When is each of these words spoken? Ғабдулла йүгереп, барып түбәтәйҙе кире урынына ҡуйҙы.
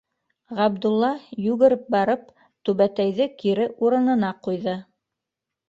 Ғабдулла 0.59 1.09
йүгереп, 1.49 1.83
барып 1.97 2.25
түбәтәйҙе 2.71 3.29
кире 3.45 3.71
урынына 3.89 4.35
ҡуйҙы. 4.49 4.79